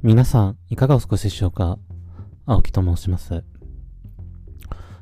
[0.00, 1.76] 皆さん、いかがお過ごしでしょうか？
[2.46, 3.42] 青木と申します。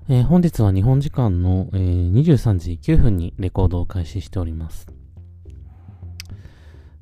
[0.08, 4.86] えー本日は日本時間の、えー23時9分にレコードを開始しております。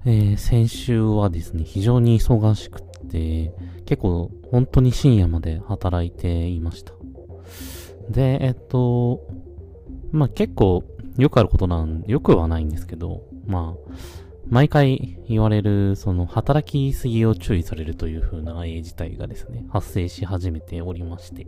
[0.05, 3.55] えー先週はですね、非常に忙しくて、
[3.87, 6.95] 結構本当に深夜まで働いていました。
[8.11, 9.21] で、えっと、
[10.11, 10.83] まあ結構
[11.17, 13.95] よくあることなん、よくはないんですけど、まあ、
[14.47, 21.47] 毎回言われる、その、働きすぎを注意されるという風な A 自体がですね、発生し始めておりまして。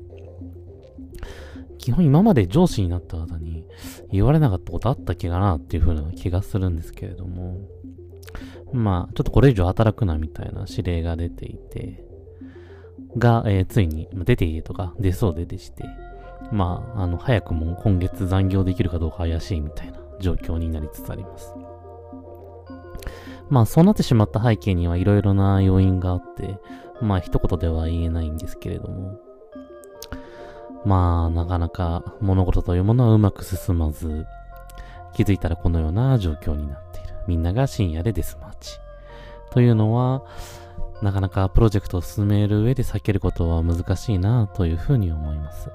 [1.78, 3.64] 基本今まで上司になった方に
[4.10, 7.60] 言われなかったことあった気がなっていう風な気がするんですけれども、
[8.72, 12.04] まあ、ちょっとこれ以上働くなみたいな指令が出ていて、
[13.16, 15.84] が、えーついに、出ていいとか出そうででして、
[16.50, 21.54] まあ、あの、早くも今月残業できるかどうか怪しいみたいな状況になりつつあります。
[23.48, 26.58] まあそうなってしまった背景にはいろいろな要因があって、
[27.00, 29.20] まあ一言では言えないんですけれども、
[30.84, 34.26] まあなかなか物事というものはうまく進まず、
[35.14, 37.14] 気づいたらこのような状況になっている。
[37.26, 38.78] みんなが深夜でデスマーチ。
[39.50, 40.22] というのは、
[41.02, 45.70] なかなかプロジェクトを進める上で避けることは難しいなというふうに思います。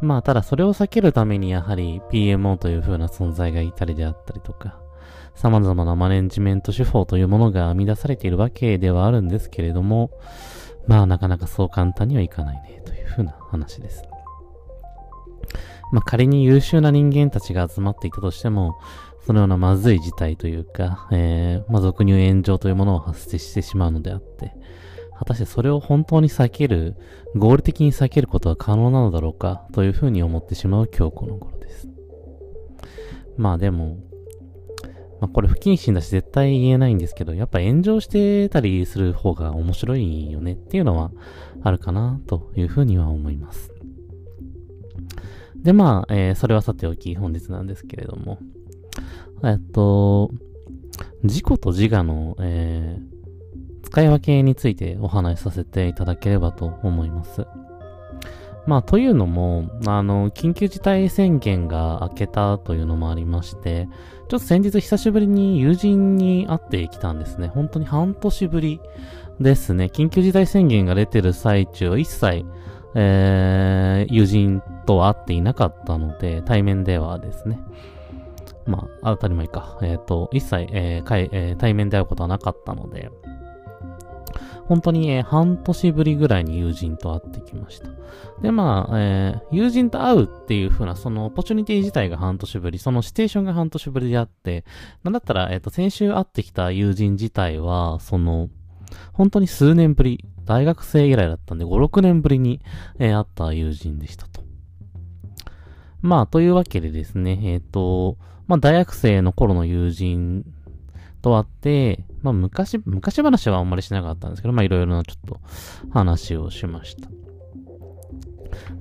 [0.00, 4.80] まあただそれを避けるためにやはり PMO というふうな存在がいたりであったりとか、
[5.34, 10.10] 様々なマネジメント手法というものが編み出されているわけではあるんですけれども、
[10.86, 14.04] まあなかなかそう簡単にはいかないねというふうな話です。
[15.92, 18.78] まあ仮に優秀な人間たちが集まっていたとしても、
[19.26, 24.54] そのようなまずい事態というか、えー、まあ俗に言う炎上というものを発生してしまうのであって、
[25.18, 26.96] 果たしてそれを本当に避ける、
[27.34, 31.88] 合理的に避けることは可能なのだろうかというふうに思ってしまう今日この頃です。
[33.36, 33.98] まあでも、
[35.20, 41.12] まあこれ不謹慎だし絶対言えないんですけど、やっぱ炎上してたりする方が面白いよねっていうのは
[41.62, 43.70] あるかなというふうには思います。
[45.56, 48.38] でまあ、えーそれはさておき本日なんですけれども、
[49.44, 50.30] えっと、
[51.22, 53.10] 自己と自我の、えー
[53.82, 57.44] 使い分けについてお話しさせていただければと思います。
[58.66, 63.88] まあ、というのも、あの、緊急事態宣言が明けたというのもありまして、
[64.28, 67.48] ちょっと先日久しぶりに友人に会ってきたんですね。
[67.48, 68.80] 本当に半年ぶり
[69.40, 69.86] ですね。
[69.86, 72.44] 緊急事態宣言が出てる最中、一切、
[72.94, 77.60] えー、友人とは会っていなかったので、対面ではですね。
[78.66, 79.78] まあ、当たり前か。
[79.82, 83.10] えっ、と、一切、えーえー対面で会うことはなかったので、
[84.70, 87.88] 本当に、えー半年ぶりぐらいに友人と会ってきました。
[88.40, 94.64] で、まあ、えー友人と会うっていう風な、その、オポチュニティ自体が半年ぶり、そのシチュエーションが半年ぶりであって、
[95.02, 98.48] なんだったら、えっ、と、先週会ってきた友人自体は、その、
[99.12, 102.60] 本当に数年ぶり、大学生以来だったんで、5、6年ぶりに、
[103.00, 104.40] え会った友人でしたと。
[106.00, 110.44] まあ、というわけでですね、えっ、と、まあ、大学生の頃の友人
[111.20, 115.40] と会って、まあ、昔、昔話はあんまりしなかったんですけど、まあ、いろいろなちょっと
[115.90, 117.08] 話をしました。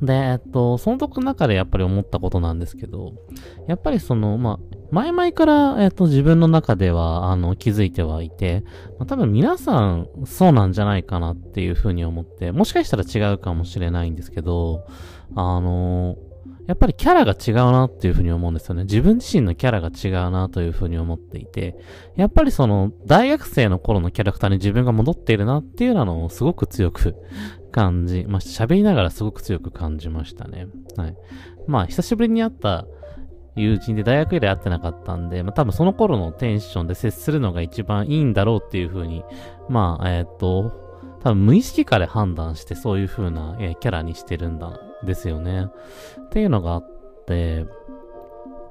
[0.01, 3.13] で、えっと、そのとこの中でやっぱり思ったことなんですけど、
[3.67, 8.63] やっぱりその、まあ、前々から、えっと、自分の中では、あの、気づいてはいて、
[8.97, 14.85] まあ、多分皆さん、そうなんじゃないかなっていうふうに思って、もしかしたら違うかもしれないんですけど、
[15.35, 16.17] あの、
[16.69, 18.83] やっぱりキャラが違うなっていうふうに思うんですよね。
[18.83, 21.75] 自分自身のキャラが違うなというふうに思っていて、
[22.15, 27.15] やっぱりその、大学生の頃のキャラクターに自分が戻っているなっていうのをすごく強く
[27.71, 28.65] 感じました。
[28.65, 30.67] 喋りながらすごく強く感じましたね。
[30.95, 31.15] はい。
[31.65, 32.85] まあ、久しぶりに会った
[33.55, 39.23] 友人で大学以来会ってなかったんで、まあ多分その頃のテンションで接するのが一番いいんだろうっていうふうに、
[39.69, 40.88] まあ、えっ、と、
[41.23, 45.67] 多分無意識化で判断してそういう風な、えキャラにしてるんだ、ですよね。
[46.21, 46.89] っていうのがあっ
[47.25, 47.65] て、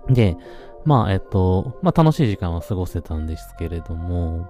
[0.09, 0.37] で、
[0.85, 4.47] まあ、えっと、まあ楽しい時間は過ごせたんですけれども、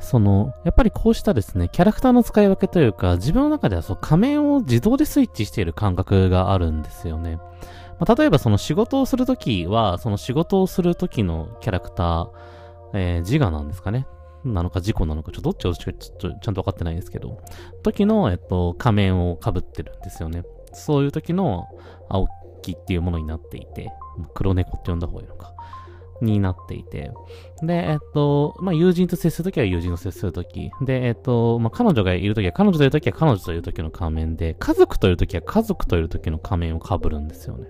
[0.00, 7.38] その、やっぱりこうしたですね、キャラクターの使い分けというか、自分の中ではそう仮面を自動でスイッチしている感覚があるんですよね。
[7.98, 12.28] まあ、例えばその仕事をするときは、その仕事をするときのキャラクター、
[12.94, 14.06] えー自我なんですかね。
[14.44, 17.42] なのか自己なのか、ちょっとどっちをちょっとちゃんと分かってないですけど、
[17.82, 20.44] 時の、えっと、仮面を被ってるんですよね。
[20.72, 21.66] そういう時の
[22.08, 22.28] 青
[22.62, 23.90] 木っていうものになっていて、
[24.34, 25.54] 黒猫って呼んだ方がいいのか。
[26.22, 27.10] になっていて。
[27.62, 30.70] で、えっと、まあ、友人と接するときは友人と接するとき。
[30.80, 37.66] で、えっと、まあ、彼女がいるときは彼女といるときは彼女といるときの仮面で、家族といるときは家族といるときの仮面を被るんですよね。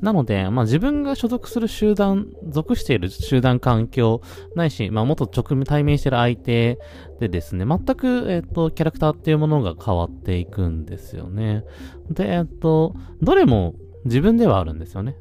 [0.00, 4.20] なので、まあ自分が所属する集団、属している集団環境、
[4.54, 6.78] ないし、まあもっと直面、対面している相手
[7.20, 11.64] でですね、全く、えっ、と、キャラクターっていうものが変わっていくんですよね。
[12.10, 15.16] で、えっ、と、どれも自分ではあるんですよね。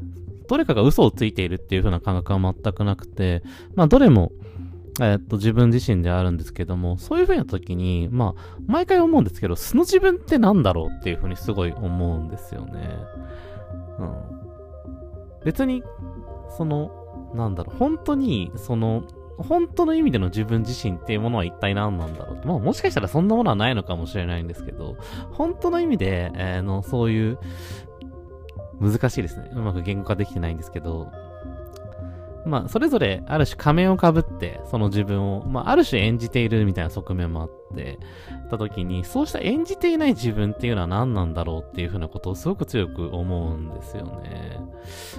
[0.48, 3.44] どれかが嘘をついているっていう風な感覚は全くなくて、
[3.76, 4.32] まあどれも、
[5.00, 12.90] えっと、自分自身であるんですけども、そういう風な時に、まあ、毎回思うんですけど、素の自分って何だろうっていう風にすごい思うんですよね。
[14.02, 15.44] うん。
[15.44, 15.84] 別に、
[16.58, 16.92] その、
[17.34, 19.04] なんだろう、本当に、その、
[19.38, 24.98] 本当の意味での自分自身っていうものは一体何なんだろうまあもしかしたらそんなものはないのかもしれないんですけど、
[25.32, 27.40] 本当の意味で、えー、の、そういう、
[28.80, 29.52] 難しいですね。
[29.54, 31.12] うまく言語化できてないんですけど、
[32.46, 38.00] まあ、それぞれある種仮面をかぶって、その自分を、まあ、ある種演じているみたいな側面もあって、
[38.50, 44.60] た時に、そうした演じていない自分っていうのは何なんだろうっていうふうなことをすごく強く思うんですよね。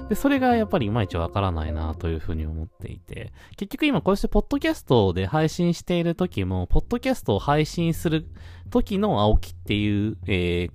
[0.08, 8.28] で、それがやっぱりいまいちわからないなというふうに思っていて、結局今こうしてポッドキャストで配信している時も、ポッドキャストを配信する
[8.70, 10.70] 時の青木っていう、えー、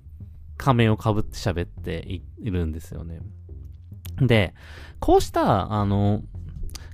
[0.56, 3.20] 仮面をかぶって喋っているんですよね。
[4.20, 4.54] で、
[4.98, 6.22] こうした、あの、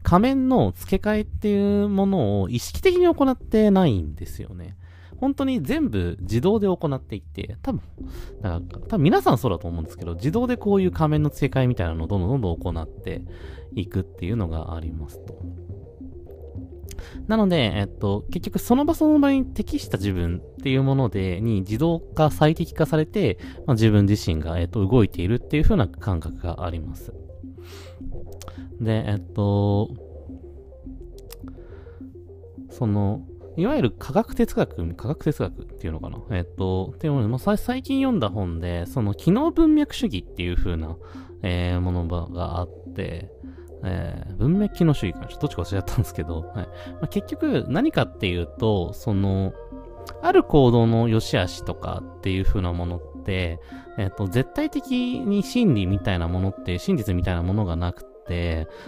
[0.05, 4.77] 仮面の付け替えっていうものを意識的に行ってないんですよね。
[5.17, 7.81] 本当に全部自動で行っていて、多分、
[8.43, 13.23] なんか、多分皆さんそうだと思うんですけど、自動でこういう仮面の付け替えみたいなのをどんどんどんどん行って
[13.75, 15.39] いくっていうのがありますと。
[17.27, 27.15] なので、えっと、結局その場その場に適した自分っていうもので、に自動化、最適化されて、まあ、自分自身が、えっと、動いているっていう風な感覚があります。
[28.81, 29.91] で、えっと、
[32.71, 33.23] その、
[33.57, 36.19] いわゆる科学哲学、科学哲学っていうのかな？
[36.33, 40.97] えっと、っていうのまあ、最近読んだ本で、その機能文脈主義っていう風な、
[41.43, 43.31] えー、ものがあって、
[43.85, 45.27] えー、文脈機能主義かな？
[45.29, 46.67] ちょっとどっちか忘れちゃったんですけど、はい。
[46.95, 49.53] まあ、結局何かっていうと、その、
[50.21, 53.61] ある行動の良し悪しとかっていう風なものって、
[53.99, 58.14] えっ、と、絶対的に真理みたいなものって、真実みたいなものがなくて、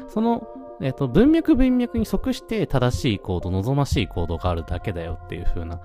[0.08, 0.46] その、
[0.80, 5.80] えっ、と、文脈文脈に即して正しい行動、望ましい行動があるだけだよっていう風な、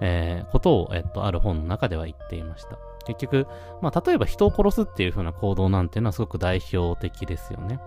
[0.00, 2.78] えー、ことを、えっ、と、ある本の中では言っていました。
[3.06, 3.46] 結局、
[3.80, 7.78] まあ、例えば人を殺すっていう風な行動なんていうのはすごく代表的ですよね。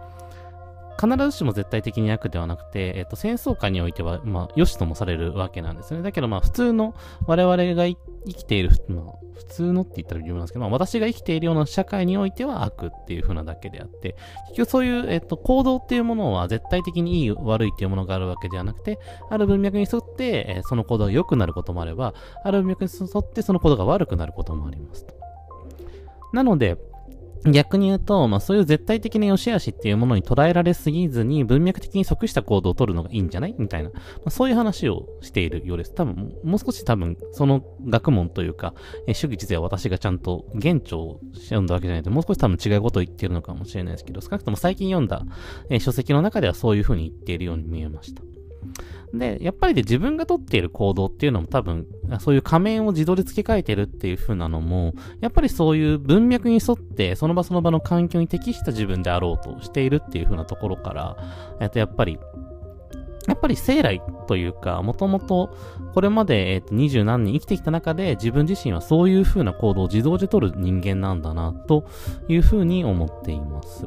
[1.00, 6.02] 必ずしも絶対的に悪ではなくて、えっ、と、戦争下においては、まあ、良しともされるわけなんですね。
[6.02, 6.96] だけど、まあ、普通の
[7.28, 7.98] 我々が生
[8.34, 14.16] きている、まあ、普通のって言ったら微妙なんですけど、まあ、私が生きているような社会においては悪っていう風なだけであって、
[14.48, 25.14] 結局そういう、えっ、と、行動っていうものは絶対的にいい、悪いっていうものがあるわけではなくて、ある文脈に沿って、え、その行動が良くなることもあれば、ある文脈に沿ってその行動が悪くなることもありますと。
[26.34, 26.78] なので、
[27.46, 33.56] 逆に言うと、まあそういう絶対的な良し悪しっていうものに捉えられすぎずに文脈的に即した行動を取るのがいいんじゃない？
[33.58, 35.94] みたいな、まあ、そういう話をしているようです。
[35.94, 38.74] 多分、もう少し多分、その学問というか、
[39.08, 45.24] え主義実は私がちゃんと現地を読んだわけじゃないと、もう少し多分違うことを言ってるのかもしれないですけど、少なくとも最近読んだ、
[45.70, 48.22] え書籍の中ではそういう風に言っているように見えました。
[49.14, 51.88] で、やっぱりで自分が取っている行動っていうのも多分、
[52.20, 61.18] そういう仮面を自動で付け替えてるっていう風なのも、やっぱりそういう文脈に沿って、その場その場の環境に適した自分であろうとしているっていう風なところから、
[61.60, 62.20] えっと、やっぱり、
[63.28, 65.56] やっぱり生来というか、もともと
[65.94, 71.86] これまで、えっと、二十何年生きてきた中で自分自身はそういう風な行動を自動で取る人間なんだな、と
[72.30, 73.86] いう風に思っています。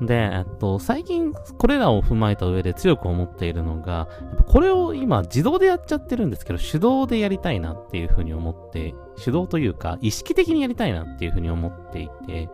[0.00, 4.08] で、えっと、最近これらを踏まえた上で強く思っているのが、
[4.48, 12.48] これを今自動でやっちゃってるんですけど、手動でやりたいなっていうふうに思って、手動というか、意識的にやりたいなっていうふうに思っていて、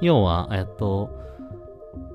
[0.00, 1.10] 要は、えっと、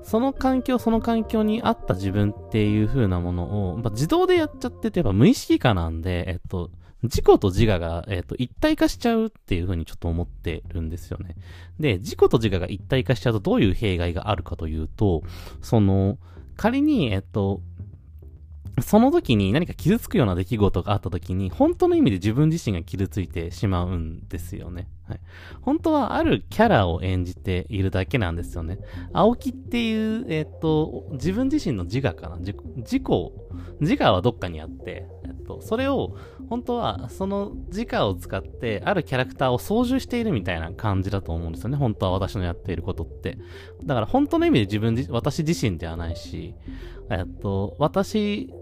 [0.02, 6.70] その環境、その環境に合った自分っていう風なものを、まあ自動でやっちゃってて、やっぱ無意識化なんで、えっと、
[7.02, 11.36] 自己と自我が、え、ー、と、一体化しちゃうっていうふうにちょっと思ってるんですよね。
[11.78, 15.22] で、自己と自我が一体化しちゃうとどういう弊害があるかというと、
[15.62, 16.18] その、
[16.56, 17.62] 仮に、えっ、ー、と、
[18.82, 24.86] その時に何か傷つくような出来事があった時に、本当の意味で自分自身が傷ついてしまうんですよね。
[25.10, 25.20] はい。
[25.60, 28.78] 本当はあるキャラを演じているだけなんですよね。
[29.12, 33.02] 青木っていう、えっ、と、自分自身の自我かな自己、自己、
[33.80, 36.16] 自我はどっかにあって、えっと、それを、
[36.48, 41.76] 本当は、その自我を使って、あるキャラクターを操縦しているみたいな感じだと思うんですよね。
[41.76, 43.38] 本当は私のやっていることって。
[43.84, 46.54] だから本当の意味で自分自、私自身ではないし、
[47.10, 48.52] えっと、私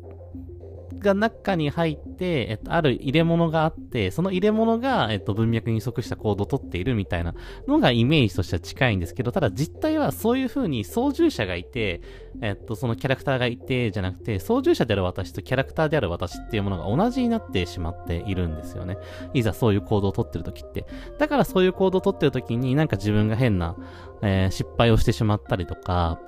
[0.98, 7.34] が中に入って、えっと、ある入れ物があって、その入れ物が、えっと、文脈に即したコードを取っているみたいな
[7.66, 12.00] のがイメージとしては近いんですけど、ただ実態はそういう風に操縦者がいて、
[12.40, 18.98] えっと、そのキャラクターがいて、じゃなくて、操縦者である私とキャラクターである私っていうものが同じになってしまっているんですよね。
[19.34, 20.86] いざそういう行動を取ってる時って。
[21.18, 23.76] だからそういう行動を取ってる時になんか自分が変な、
[24.22, 26.20] えー、失敗をしてしまったりとか、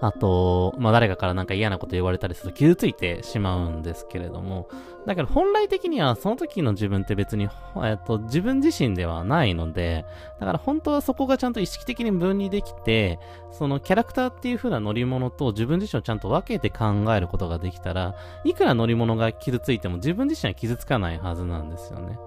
[0.00, 4.68] あと、まあ、誰かからなんか嫌なこと言われたりすると傷ついてしまうんですけれども、
[5.06, 7.48] だけど本来的にはその時の自分って別に、
[7.82, 10.04] えっと、自分自身ではないので、
[10.38, 13.18] だから本当はそこがちゃんと意識的に分離できて、
[13.52, 22.18] そのキャラクターっていう風な乗り物と自分自身をちゃんと分けて考えることができたら、いくら乗り物が傷ついても自分自身は傷つかないはずなんですよね。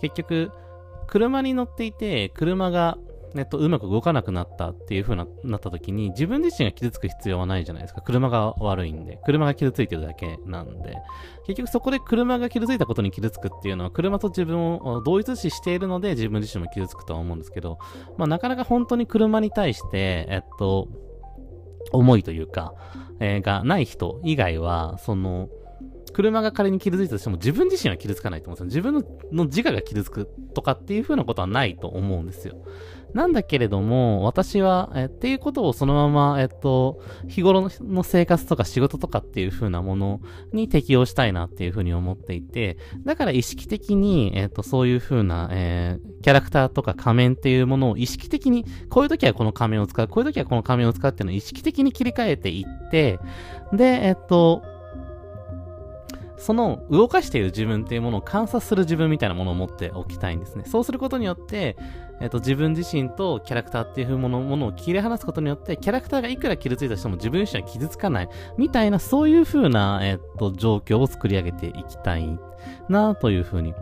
[0.00, 0.50] 結局、
[1.06, 2.96] 車に乗っていて、車が
[3.36, 8.00] えっと、うまく動かなくなったっていう風な、なった時に、自分自身が傷つく必要はないじゃないですか。
[8.00, 9.18] 車が悪いんで。
[9.24, 10.96] 車が傷ついてるだけなんで。
[11.46, 17.78] 結局そこで車が傷ついたことに傷つくっていうのは、車と自分を同一視しているので、自分自身も傷つくとは思うんですけど、
[18.16, 20.88] まあ、なかなか本当に車に対して、えっと、
[21.92, 22.74] 思いというか、
[23.20, 25.48] えー、がない人以外は、その、
[26.14, 28.82] 車が仮に傷ついたとしても自分自身は傷つかないと思うんですよ。
[28.92, 32.56] 自分の自我が傷つくとかっていう風なことはないと思うんですよ。
[33.14, 40.20] なんだけれども、私は、えっていうことをそのまま、えっと、日頃の生活とか仕事とかっていう風なもの
[40.52, 53.20] に適用したいなっていう風に思っていて、だから意識的に、えっと、そういう風な、えー、キャラクターとか仮面っていうものを意識的に、こういう時はこの仮面を使う、こういう時はこの仮面を使うっていうのを意識的に切り替えていって、
[53.72, 54.62] で、えっと、
[56.36, 60.64] その動かしている自分っていうものを観察する自分みたいなものを持っておきたいんですね。
[60.66, 61.76] そうすることによって、
[62.20, 72.38] えっ、と、自分自身とキャラクターっていうものものを切り離すことによって、キャラクターがいくら傷ついた人も自分自身は傷つかない、みたいな、そういう風な、えっ、と、状況を作り上げていきたい
[72.88, 73.74] な、という風に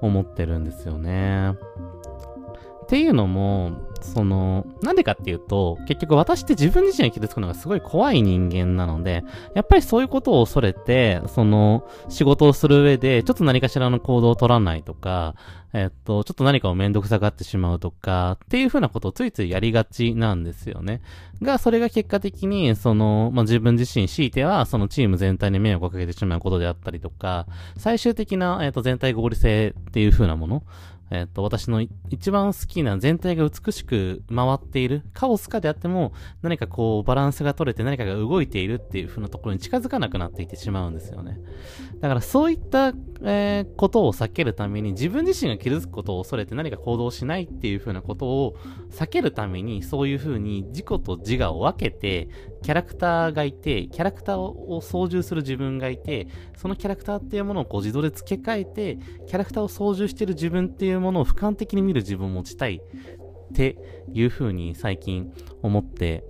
[0.00, 1.52] 思ってるんですよね。
[1.52, 3.72] っていうのも、
[4.04, 15.34] その、なんでかっていうと、結局私って自分自身が傷つくのがすごい怖い人間なので、やっぱりそういうことを恐れて、その、仕事をする上で、ちょっと何かしらの行動を取らないとか、
[15.72, 21.00] えっと、ちょっと何かをめんどくさがってしまうとか、っていうふうなことをついついやりがちなんですよね。
[21.42, 27.46] が、それが結果的に、その、まあ、自分自身強いては、そのチーム全体に迷惑をかけてしまうことであったりとか、
[27.76, 30.62] 最終的な、えっと、全体合理性っていうふうなもの、
[31.10, 33.93] えっ、と、私の一番好きな全体が美しく
[34.34, 41.38] 回っている、カオスかであっても、何かこう、バランスが取れて何かが動いているっていう風なところに近づかなくなっていってしまうんですよね。
[42.00, 48.56] だからそういった、えー、ことを避けるために、自分自身が傷つくことを恐れて何か行動しないっていう風なことを
[48.90, 52.28] 避けるために、そういう風に自己と自我を分けて、
[52.62, 62.80] キャラクターがいて、キャラクターを操縦する自分がいて、そのキャラクターっていうものをこう自動で付け替えて、キャラクターを操縦している自分っていうものを俯瞰的に見る自分を持ちたい
[63.54, 63.76] って
[64.12, 65.32] いう風に最近
[65.62, 66.24] 思って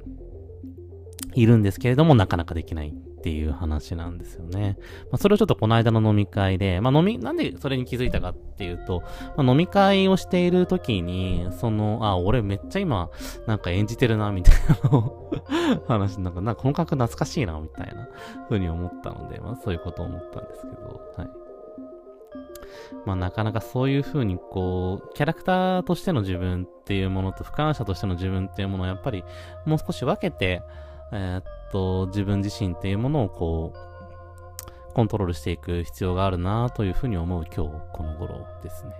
[1.32, 4.76] いるんですけれども、なかなかできないっていう話なんですよね。
[5.10, 9.02] まあ、それをちょっとこの間の飲み会で、まあ、飲み、なんでそれに気づいたかっていうと、
[9.38, 13.08] まあ、飲み会をしている時に、その、あ、俺めっちゃ今、
[13.46, 18.06] なんか演じてるな、みたいな話、なんか、なんかこの感覚懐かしいな、みたいな
[18.50, 21.43] 風に思ったので、まあそういうことを思ったんですけど、はい。
[23.06, 29.24] まあなかなかそういう風にこう、キャラクターとしての自分っていうものと俯瞰者としての自分っていうものをやっぱり
[29.66, 30.62] もう少し分けて、
[31.12, 38.92] えー、っと、自分自身っていうものをこう、コントロールしていく必要があるなというふうに思う今日この頃ですね。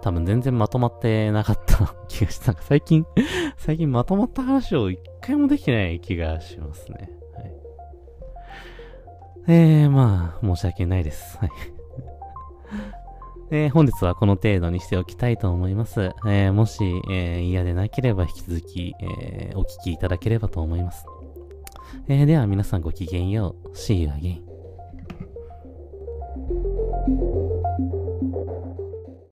[0.00, 2.52] 多分全然まとまってなかった気がした。
[2.60, 3.06] 最近
[3.56, 7.10] 最近まとまった話を一回もできてない気がしますね。
[9.50, 11.38] えー、まあ、申し訳ないです。
[11.38, 11.50] はい。
[13.50, 16.12] えー、本日はこの程度にしておきたいと思います。
[16.26, 21.06] えー、もし、えー、嫌でなければ引き続き、えお聞きいただければと思います。
[22.08, 23.68] えでは皆さんごきげんよう。
[23.70, 24.48] See you again.